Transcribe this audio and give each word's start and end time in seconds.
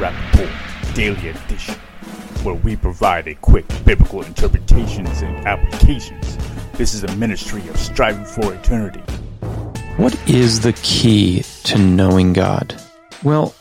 Welcome 0.00 0.30
to 0.32 0.38
the 0.38 0.44
Rap 0.46 0.58
Report 0.82 0.94
Daily 0.94 1.28
Edition, 1.28 1.74
where 2.42 2.54
we 2.54 2.76
provide 2.76 3.28
a 3.28 3.34
quick 3.34 3.66
biblical 3.84 4.22
interpretations 4.22 5.22
and 5.22 5.46
applications. 5.46 6.36
This 6.72 6.94
is 6.94 7.04
a 7.04 7.16
ministry 7.16 7.66
of 7.68 7.76
striving 7.76 8.24
for 8.24 8.54
eternity. 8.54 9.00
What 9.96 10.14
is 10.28 10.60
the 10.60 10.72
key 10.74 11.42
to 11.64 11.78
knowing 11.78 12.32
God? 12.32 12.80
Well, 13.22 13.54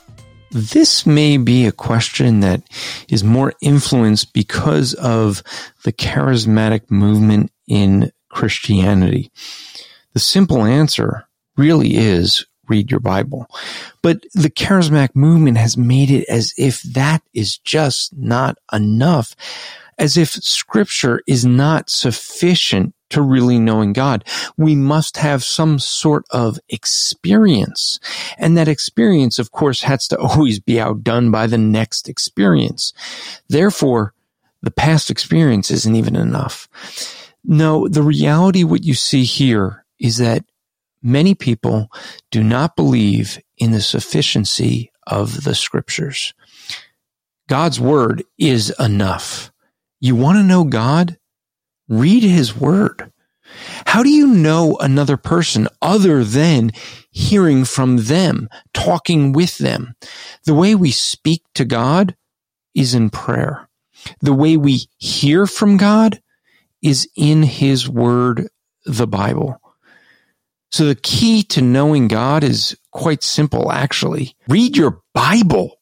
this 0.51 1.05
may 1.05 1.37
be 1.37 1.67
a 1.67 1.71
question 1.71 2.41
that 2.41 2.61
is 3.09 3.23
more 3.23 3.53
influenced 3.61 4.33
because 4.33 4.93
of 4.95 5.43
the 5.83 5.93
charismatic 5.93 6.89
movement 6.89 7.51
in 7.67 8.11
Christianity. 8.29 9.31
The 10.13 10.19
simple 10.19 10.63
answer 10.63 11.27
really 11.57 11.95
is 11.95 12.45
read 12.67 12.91
your 12.91 12.99
Bible. 12.99 13.47
But 14.01 14.23
the 14.33 14.49
charismatic 14.49 15.15
movement 15.15 15.57
has 15.57 15.77
made 15.77 16.11
it 16.11 16.25
as 16.29 16.53
if 16.57 16.81
that 16.83 17.21
is 17.33 17.57
just 17.57 18.15
not 18.15 18.57
enough, 18.71 19.35
as 19.97 20.17
if 20.17 20.29
scripture 20.29 21.21
is 21.27 21.45
not 21.45 21.89
sufficient 21.89 22.93
to 23.09 23.21
really 23.21 23.59
knowing 23.59 23.93
God. 23.93 24.25
We 24.57 24.75
must 24.75 25.17
have 25.17 25.43
some 25.43 25.79
sort 25.79 26.25
of 26.31 26.59
experience. 26.69 27.99
And 28.37 28.57
that 28.57 28.67
experience, 28.67 29.39
of 29.39 29.51
course, 29.51 29.83
has 29.83 30.07
to 30.09 30.17
always 30.19 30.59
be 30.59 30.79
outdone 30.79 31.31
by 31.31 31.47
the 31.47 31.57
next 31.57 32.09
experience. 32.09 32.93
Therefore, 33.47 34.13
the 34.61 34.71
past 34.71 35.11
experience 35.11 35.69
isn't 35.69 35.95
even 35.95 36.15
enough. 36.15 36.67
No, 37.43 37.87
the 37.87 38.01
reality, 38.01 38.63
what 38.63 38.83
you 38.83 38.95
see 38.95 39.23
here 39.23 39.85
is 39.99 40.17
that 40.17 40.43
many 41.05 41.35
people 41.35 41.89
do 42.31 42.43
not 42.43 42.75
believe 42.75 43.39
in 43.57 43.71
the 43.71 43.81
sufficiency 43.81 44.91
of 45.07 45.43
the 45.43 45.55
scriptures. 45.55 46.33
God's 47.47 47.79
word 47.79 48.23
is 48.37 48.73
enough. 48.79 49.51
You 49.99 50.15
want 50.15 50.37
to 50.39 50.43
know 50.43 50.63
God? 50.63 51.17
Read 51.87 52.23
his 52.23 52.55
word. 52.55 53.11
How 53.85 54.01
do 54.01 54.09
you 54.09 54.27
know 54.27 54.77
another 54.79 55.15
person 55.15 55.67
other 55.81 56.23
than 56.23 56.71
hearing 57.11 57.63
from 57.63 57.97
them, 57.97 58.49
talking 58.73 59.31
with 59.31 59.59
them? 59.59 59.93
The 60.45 60.55
way 60.55 60.73
we 60.73 60.91
speak 60.91 61.43
to 61.53 61.65
God 61.65 62.15
is 62.73 62.95
in 62.95 63.11
prayer. 63.11 63.69
The 64.21 64.33
way 64.33 64.57
we 64.57 64.87
hear 64.97 65.45
from 65.45 65.77
God 65.77 66.21
is 66.81 67.07
in 67.15 67.43
his 67.43 67.87
word, 67.87 68.49
the 68.85 69.07
Bible. 69.07 69.59
So 70.75 70.87
the 70.87 70.95
key 70.95 71.41
to 71.43 71.61
knowing 71.61 72.09
God 72.09 72.43
is 72.43 72.77
quite 72.91 73.23
simple, 73.23 73.71
actually. 73.71 74.35
Read 74.49 74.75
your 74.75 74.99
Bible. 75.13 75.79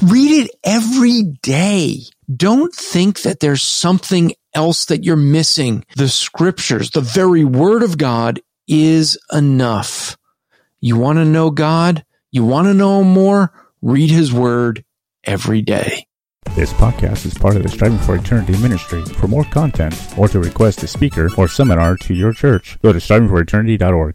Read 0.00 0.44
it 0.44 0.52
every 0.62 1.24
day. 1.42 2.02
Don't 2.32 2.72
think 2.72 3.22
that 3.22 3.40
there's 3.40 3.62
something 3.62 4.34
else 4.54 4.84
that 4.84 5.02
you're 5.02 5.16
missing. 5.16 5.84
The 5.96 6.08
scriptures, 6.08 6.92
the 6.92 7.00
very 7.00 7.42
word 7.42 7.82
of 7.82 7.98
God 7.98 8.38
is 8.68 9.18
enough. 9.32 10.16
You 10.78 10.96
want 10.96 11.18
to 11.18 11.24
know 11.24 11.50
God? 11.50 12.04
You 12.30 12.44
want 12.44 12.68
to 12.68 12.74
know 12.74 13.02
more? 13.02 13.52
Read 13.82 14.10
his 14.10 14.32
word 14.32 14.84
every 15.24 15.60
day. 15.60 16.06
This 16.54 16.72
podcast 16.72 17.26
is 17.26 17.34
part 17.34 17.56
of 17.56 17.64
the 17.64 17.68
Striving 17.68 17.98
for 17.98 18.14
Eternity 18.14 18.56
ministry. 18.62 19.04
For 19.06 19.26
more 19.26 19.42
content 19.42 20.00
or 20.16 20.28
to 20.28 20.38
request 20.38 20.84
a 20.84 20.86
speaker 20.86 21.30
or 21.36 21.48
seminar 21.48 21.96
to 21.96 22.14
your 22.14 22.32
church, 22.32 22.78
go 22.80 22.92
to 22.92 23.00
strivingforeternity.org. 23.00 24.14